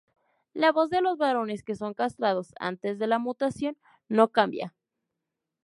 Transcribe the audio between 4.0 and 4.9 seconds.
no cambia.